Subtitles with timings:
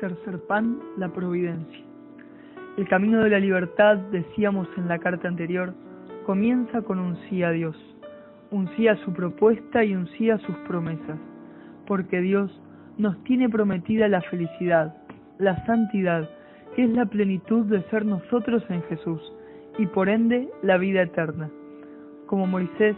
[0.00, 1.84] Tercer pan, la providencia.
[2.76, 5.74] El camino de la libertad, decíamos en la carta anterior,
[6.24, 7.76] comienza con un sí a Dios,
[8.52, 11.18] un sí a su propuesta y un sí a sus promesas,
[11.88, 12.48] porque Dios
[12.96, 14.94] nos tiene prometida la felicidad,
[15.38, 16.30] la santidad,
[16.76, 19.20] que es la plenitud de ser nosotros en Jesús,
[19.78, 21.50] y por ende la vida eterna.
[22.26, 22.94] Como Moisés,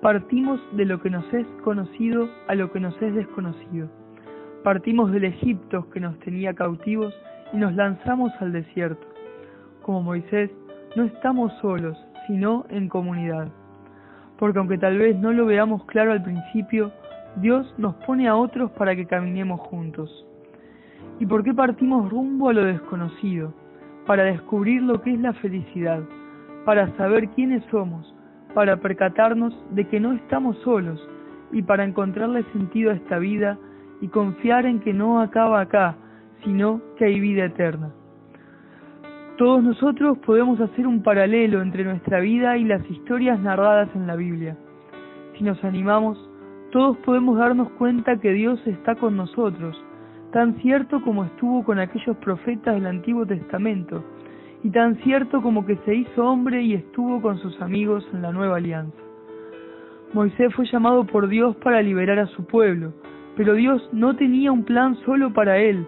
[0.00, 4.03] partimos de lo que nos es conocido a lo que nos es desconocido
[4.64, 7.14] Partimos del Egipto que nos tenía cautivos
[7.52, 9.06] y nos lanzamos al desierto.
[9.82, 10.50] Como Moisés,
[10.96, 13.48] no estamos solos, sino en comunidad.
[14.38, 16.92] Porque aunque tal vez no lo veamos claro al principio,
[17.36, 20.26] Dios nos pone a otros para que caminemos juntos.
[21.20, 23.52] ¿Y por qué partimos rumbo a lo desconocido?
[24.06, 26.02] Para descubrir lo que es la felicidad,
[26.64, 28.14] para saber quiénes somos,
[28.54, 31.06] para percatarnos de que no estamos solos
[31.52, 33.58] y para encontrarle sentido a esta vida
[34.04, 35.96] y confiar en que no acaba acá,
[36.44, 37.90] sino que hay vida eterna.
[39.38, 44.14] Todos nosotros podemos hacer un paralelo entre nuestra vida y las historias narradas en la
[44.14, 44.58] Biblia.
[45.38, 46.18] Si nos animamos,
[46.70, 49.74] todos podemos darnos cuenta que Dios está con nosotros,
[50.32, 54.04] tan cierto como estuvo con aquellos profetas del Antiguo Testamento,
[54.62, 58.32] y tan cierto como que se hizo hombre y estuvo con sus amigos en la
[58.32, 58.98] nueva alianza.
[60.12, 62.92] Moisés fue llamado por Dios para liberar a su pueblo,
[63.36, 65.86] pero Dios no tenía un plan solo para él,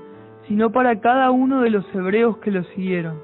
[0.48, 3.18] sino para cada uno de los hebreos que lo siguieron.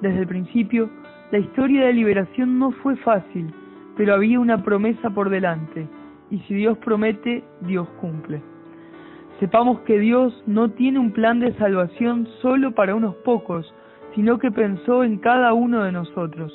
[0.00, 0.90] Desde el principio,
[1.30, 3.52] la historia de liberación no fue fácil,
[3.96, 5.88] pero había una promesa por delante,
[6.30, 8.40] y si Dios promete, Dios cumple.
[9.40, 13.72] Sepamos que Dios no tiene un plan de salvación solo para unos pocos,
[14.14, 16.52] sino que pensó en cada uno de nosotros.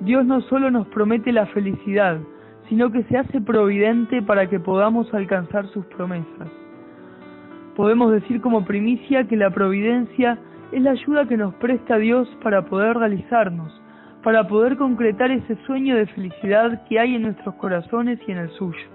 [0.00, 2.20] Dios no solo nos promete la felicidad,
[2.68, 6.48] sino que se hace providente para que podamos alcanzar sus promesas.
[7.76, 10.38] Podemos decir como primicia que la providencia
[10.72, 13.72] es la ayuda que nos presta Dios para poder realizarnos,
[14.22, 18.50] para poder concretar ese sueño de felicidad que hay en nuestros corazones y en el
[18.50, 18.86] suyo.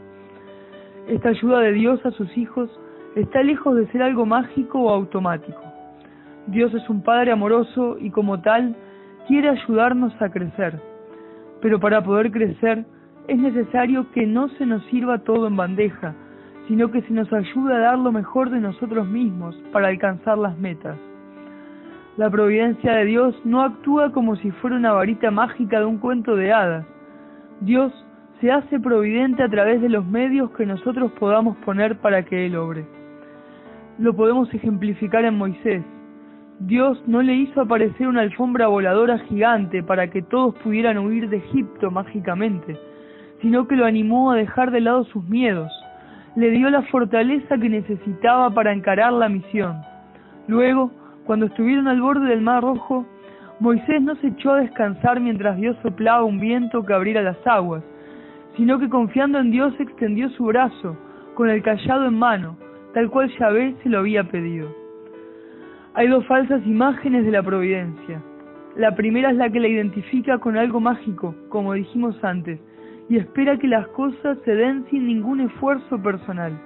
[1.08, 2.70] Esta ayuda de Dios a sus hijos
[3.16, 5.62] está lejos de ser algo mágico o automático.
[6.48, 8.76] Dios es un Padre amoroso y como tal
[9.28, 10.80] quiere ayudarnos a crecer.
[11.62, 12.86] Pero para poder crecer
[13.28, 16.14] es necesario que no se nos sirva todo en bandeja,
[16.68, 20.58] sino que se nos ayude a dar lo mejor de nosotros mismos para alcanzar las
[20.58, 20.98] metas.
[22.18, 26.36] La providencia de Dios no actúa como si fuera una varita mágica de un cuento
[26.36, 26.86] de hadas.
[27.62, 27.92] Dios
[28.40, 32.56] se hace providente a través de los medios que nosotros podamos poner para que Él
[32.56, 32.86] obre.
[33.98, 35.84] Lo podemos ejemplificar en Moisés.
[36.60, 41.38] Dios no le hizo aparecer una alfombra voladora gigante para que todos pudieran huir de
[41.38, 42.78] Egipto mágicamente
[43.44, 45.70] sino que lo animó a dejar de lado sus miedos,
[46.38, 49.82] le dio la fortaleza que necesitaba para encarar la misión.
[50.48, 50.92] Luego,
[51.26, 53.06] cuando estuvieron al borde del Mar Rojo,
[53.60, 57.84] Moisés no se echó a descansar mientras Dios soplaba un viento que abriera las aguas,
[58.56, 60.98] sino que confiando en Dios extendió su brazo,
[61.36, 62.56] con el callado en mano,
[62.94, 64.70] tal cual Yahvé se lo había pedido.
[65.96, 68.24] Hay dos falsas imágenes de la providencia.
[68.78, 72.60] La primera es la que la identifica con algo mágico, como dijimos antes,
[73.10, 76.60] y espera que las cosas se den sin ningún esfuerzo personal.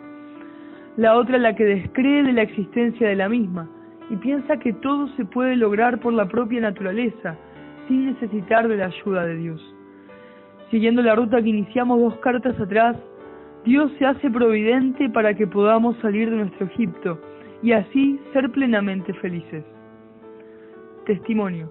[0.96, 3.70] La otra la que descree de la existencia de la misma
[4.10, 7.36] y piensa que todo se puede lograr por la propia naturaleza,
[7.88, 9.76] sin necesitar de la ayuda de Dios.
[10.72, 12.98] Siguiendo la ruta que iniciamos dos cartas atrás,
[13.66, 17.20] Dios se hace providente para que podamos salir de nuestro Egipto
[17.62, 19.64] y así ser plenamente felices.
[21.06, 21.70] Testimonio.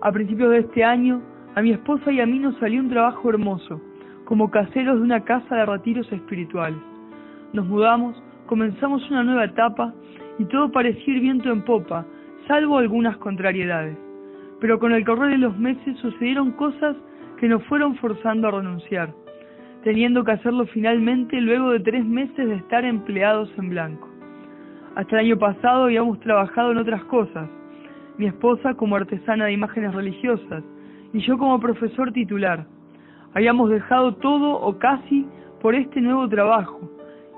[0.00, 1.22] A principios de este año,
[1.54, 3.80] a mi esposa y a mí nos salió un trabajo hermoso
[4.24, 6.78] como caseros de una casa de retiros espirituales.
[7.52, 9.92] Nos mudamos, comenzamos una nueva etapa
[10.38, 12.06] y todo parecía viento en popa,
[12.48, 13.96] salvo algunas contrariedades.
[14.60, 16.96] Pero con el correr de los meses sucedieron cosas
[17.38, 19.14] que nos fueron forzando a renunciar,
[19.82, 24.08] teniendo que hacerlo finalmente luego de tres meses de estar empleados en blanco.
[24.94, 27.48] Hasta el año pasado habíamos trabajado en otras cosas,
[28.16, 30.62] mi esposa como artesana de imágenes religiosas
[31.12, 32.66] y yo como profesor titular.
[33.34, 35.26] Habíamos dejado todo o casi
[35.60, 36.88] por este nuevo trabajo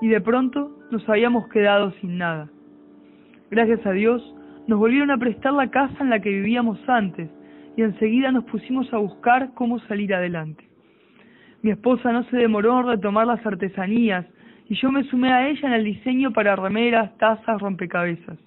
[0.02, 2.50] y de pronto nos habíamos quedado sin nada.
[3.50, 4.22] Gracias a Dios
[4.66, 7.30] nos volvieron a prestar la casa en la que vivíamos antes
[7.76, 10.68] y enseguida nos pusimos a buscar cómo salir adelante.
[11.62, 14.26] Mi esposa no se demoró en retomar las artesanías
[14.68, 18.38] y yo me sumé a ella en el diseño para remeras, tazas, rompecabezas.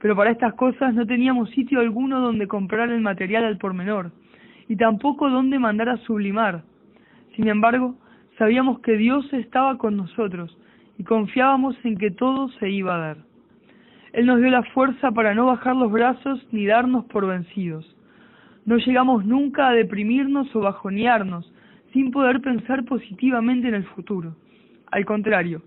[0.00, 4.10] Pero para estas cosas no teníamos sitio alguno donde comprar el material al por menor
[4.72, 6.62] y tampoco dónde mandar a sublimar.
[7.36, 7.94] Sin embargo,
[8.38, 10.56] sabíamos que Dios estaba con nosotros
[10.96, 13.16] y confiábamos en que todo se iba a dar.
[14.14, 17.84] Él nos dio la fuerza para no bajar los brazos ni darnos por vencidos.
[18.64, 21.52] No llegamos nunca a deprimirnos o bajonearnos
[21.92, 24.34] sin poder pensar positivamente en el futuro.
[24.90, 25.60] Al contrario,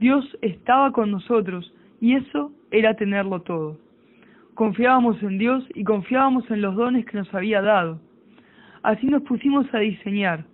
[0.00, 3.78] Dios estaba con nosotros y eso era tenerlo todo.
[4.54, 8.00] Confiábamos en Dios y confiábamos en los dones que nos había dado.
[8.82, 10.44] Así nos pusimos a diseñar,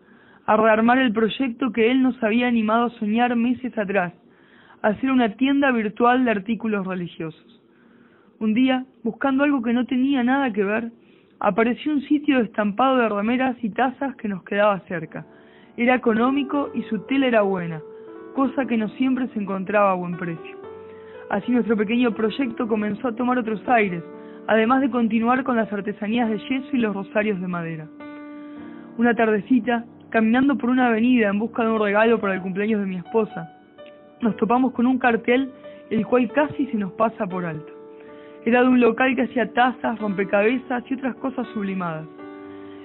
[0.46, 4.12] a rearmar el proyecto que Él nos había animado a soñar meses atrás,
[4.82, 7.62] a hacer una tienda virtual de artículos religiosos.
[8.40, 10.90] Un día, buscando algo que no tenía nada que ver,
[11.40, 15.26] apareció un sitio estampado de remeras y tazas que nos quedaba cerca.
[15.76, 17.80] Era económico y su tela era buena,
[18.34, 20.58] cosa que no siempre se encontraba a buen precio.
[21.30, 24.02] Así nuestro pequeño proyecto comenzó a tomar otros aires,
[24.46, 27.88] además de continuar con las artesanías de yeso y los rosarios de madera.
[28.96, 32.86] Una tardecita, caminando por una avenida en busca de un regalo para el cumpleaños de
[32.86, 33.50] mi esposa,
[34.20, 35.50] nos topamos con un cartel
[35.90, 37.72] el cual casi se nos pasa por alto.
[38.44, 42.06] Era de un local que hacía tazas, rompecabezas y otras cosas sublimadas.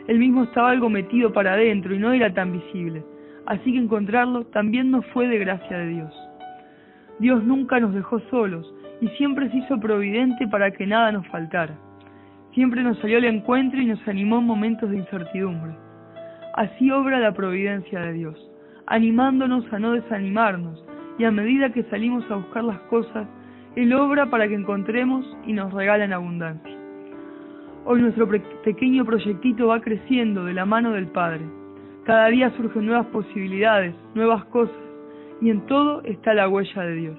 [0.07, 3.03] Él mismo estaba algo metido para adentro y no era tan visible,
[3.45, 6.13] así que encontrarlo también nos fue de gracia de Dios.
[7.19, 11.75] Dios nunca nos dejó solos y siempre se hizo providente para que nada nos faltara.
[12.55, 15.88] Siempre nos salió al encuentro y nos animó en momentos de incertidumbre.
[16.55, 18.51] Así obra la providencia de Dios,
[18.87, 20.83] animándonos a no desanimarnos,
[21.17, 23.27] y a medida que salimos a buscar las cosas,
[23.75, 26.75] Él obra para que encontremos y nos regala en abundancia.
[27.85, 28.27] Hoy nuestro
[28.63, 31.45] pequeño proyectito va creciendo de la mano del Padre.
[32.03, 34.75] Cada día surgen nuevas posibilidades, nuevas cosas,
[35.41, 37.17] y en todo está la huella de Dios.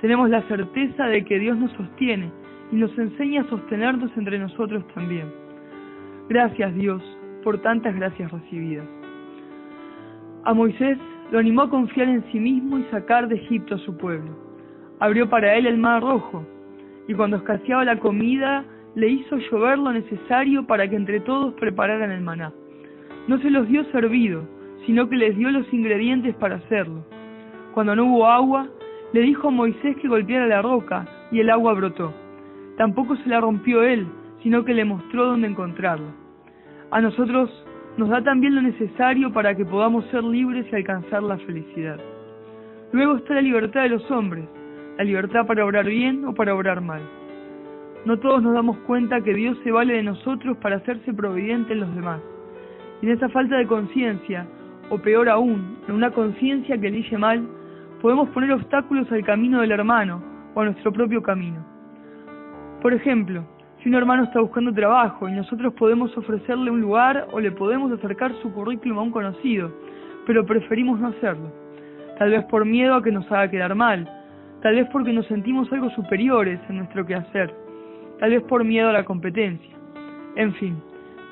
[0.00, 2.32] Tenemos la certeza de que Dios nos sostiene
[2.72, 5.26] y nos enseña a sostenernos entre nosotros también.
[6.28, 7.02] Gracias Dios
[7.42, 8.86] por tantas gracias recibidas.
[10.44, 10.98] A Moisés
[11.30, 14.30] lo animó a confiar en sí mismo y sacar de Egipto a su pueblo.
[14.98, 16.44] Abrió para él el mar rojo,
[17.08, 18.64] y cuando escaseaba la comida,
[18.94, 22.52] le hizo llover lo necesario para que entre todos prepararan el maná.
[23.28, 24.42] No se los dio servido,
[24.86, 27.04] sino que les dio los ingredientes para hacerlo.
[27.74, 28.68] Cuando no hubo agua,
[29.12, 32.12] le dijo a Moisés que golpeara la roca, y el agua brotó.
[32.76, 34.06] Tampoco se la rompió él,
[34.42, 36.19] sino que le mostró dónde encontrarla.
[36.90, 37.50] A nosotros
[37.96, 42.00] nos da también lo necesario para que podamos ser libres y alcanzar la felicidad.
[42.92, 44.44] Luego está la libertad de los hombres,
[44.98, 47.02] la libertad para obrar bien o para obrar mal.
[48.04, 51.80] No todos nos damos cuenta que Dios se vale de nosotros para hacerse providente en
[51.80, 52.20] los demás.
[53.02, 54.46] Y en esa falta de conciencia,
[54.88, 57.46] o peor aún, en una conciencia que elige mal,
[58.02, 60.22] podemos poner obstáculos al camino del hermano
[60.54, 61.64] o a nuestro propio camino.
[62.82, 63.44] Por ejemplo,
[63.82, 67.90] si un hermano está buscando trabajo y nosotros podemos ofrecerle un lugar o le podemos
[67.92, 69.72] acercar su currículum a un conocido,
[70.26, 71.50] pero preferimos no hacerlo.
[72.18, 74.06] Tal vez por miedo a que nos haga quedar mal,
[74.60, 77.54] tal vez porque nos sentimos algo superiores en nuestro quehacer,
[78.18, 79.74] tal vez por miedo a la competencia.
[80.36, 80.76] En fin,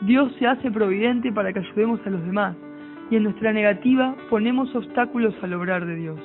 [0.03, 2.57] Dios se hace providente para que ayudemos a los demás
[3.11, 6.21] y en nuestra negativa ponemos obstáculos al obrar de Dios.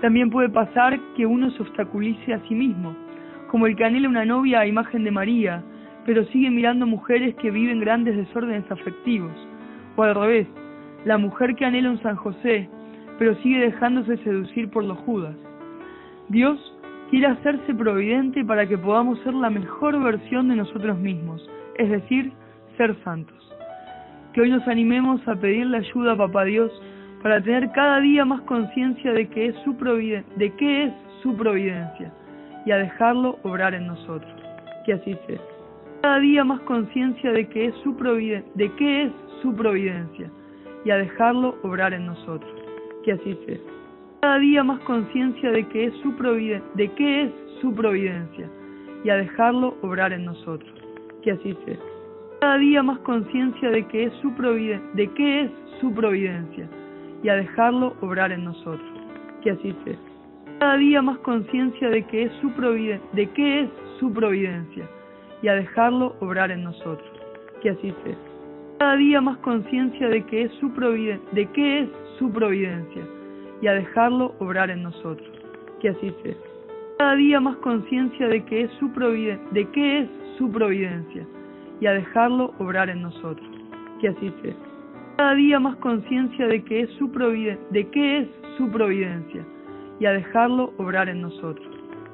[0.00, 2.96] También puede pasar que uno se obstaculice a sí mismo
[3.48, 5.62] como el que anhela una novia a imagen de María,
[6.04, 9.32] pero sigue mirando mujeres que viven grandes desórdenes afectivos,
[9.96, 10.46] o al revés,
[11.04, 12.68] la mujer que anhela un San José,
[13.18, 15.34] pero sigue dejándose seducir por los Judas.
[16.28, 16.58] Dios
[17.10, 22.32] quiere hacerse providente para que podamos ser la mejor versión de nosotros mismos, es decir,
[22.76, 23.36] ser santos.
[24.34, 26.70] Que hoy nos animemos a pedirle ayuda a Papá Dios
[27.22, 32.12] para tener cada día más conciencia de que de qué es su providencia
[32.68, 34.30] y a dejarlo obrar en nosotros.
[34.84, 35.40] Que así sea.
[36.02, 37.96] Cada día más conciencia de que es su
[38.54, 40.30] de qué es su providencia
[40.84, 42.52] y a dejarlo obrar en nosotros.
[43.04, 43.56] Que así sea.
[44.20, 46.14] Cada día más conciencia de que es su
[46.74, 47.30] de qué es
[47.62, 48.46] su providencia
[49.02, 50.70] y a dejarlo obrar en nosotros.
[51.22, 51.78] Que así sea.
[52.40, 54.30] Cada día más conciencia de que es su
[54.92, 56.68] de qué es su providencia
[57.22, 58.92] y a dejarlo obrar en nosotros.
[59.42, 60.07] Que así sea
[60.58, 62.50] cada día más conciencia de que es su
[63.12, 64.88] de qué es su providencia
[65.40, 67.08] y a dejarlo obrar en nosotros.
[67.60, 68.16] Que así sea.
[68.78, 70.72] Cada día más conciencia de que es su
[71.32, 71.88] de qué es
[72.18, 73.04] su providencia
[73.60, 75.28] y a dejarlo obrar en nosotros.
[75.80, 76.34] Que así sea.
[76.98, 78.90] Cada día más conciencia de que es su
[79.52, 81.24] de qué es su providencia
[81.80, 83.48] y a dejarlo obrar en nosotros.
[84.00, 84.54] Que así sea.
[85.16, 86.82] Cada día más conciencia de que
[87.70, 89.44] de qué es su providencia
[90.00, 91.66] y a dejarlo obrar en nosotros.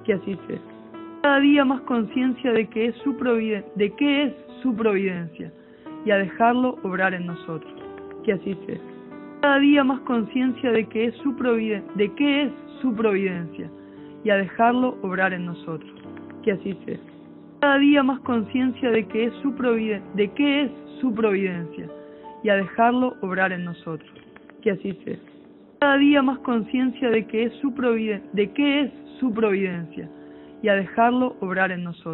[0.04, 0.58] Que así sea.
[1.22, 3.14] Cada día más conciencia de que es su
[3.76, 5.50] de qué es su providencia
[6.04, 7.72] y a dejarlo obrar en nosotros.
[8.24, 8.78] Que así sea.
[9.40, 11.34] Cada día más conciencia de que es su
[11.94, 13.70] de qué es su providencia
[14.24, 15.90] y a dejarlo obrar en nosotros.
[16.42, 16.98] Que así sea.
[17.60, 19.54] Cada día más conciencia de que es su
[20.14, 21.88] de qué es su providencia
[22.42, 24.10] y a dejarlo obrar en nosotros.
[24.62, 25.16] Que así sea.
[25.84, 27.74] Cada día más conciencia de que es su
[28.54, 30.08] qué es su providencia
[30.62, 32.12] y a dejarlo obrar en nosotros.